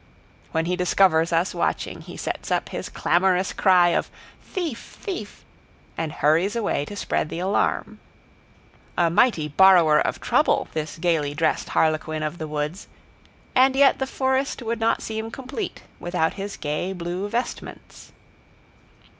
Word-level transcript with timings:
When 0.51 0.65
he 0.65 0.75
discovers 0.75 1.31
us 1.31 1.53
watching, 1.53 2.01
he 2.01 2.17
sets 2.17 2.49
up 2.49 2.69
his 2.69 2.89
clamorous 2.89 3.53
cry 3.53 3.89
of 3.89 4.09
"Thief! 4.41 4.97
Thief!" 4.99 5.45
and 5.95 6.11
hurries 6.11 6.55
away 6.55 6.85
to 6.85 6.95
spread 6.95 7.29
the 7.29 7.37
alarm. 7.37 7.99
A 8.97 9.11
mighty 9.11 9.47
borrower 9.47 9.99
of 10.01 10.19
trouble, 10.19 10.67
this 10.73 10.97
gayly 10.97 11.35
dressed 11.35 11.69
harlequin 11.69 12.23
of 12.23 12.39
the 12.39 12.47
woods, 12.47 12.87
and 13.53 13.75
yet 13.75 13.99
the 13.99 14.07
forest 14.07 14.63
would 14.63 14.79
not 14.79 15.03
seem 15.03 15.29
complete 15.29 15.83
without 15.99 16.33
his 16.33 16.57
gay 16.57 16.93
blue 16.93 17.29
vestments. 17.29 18.11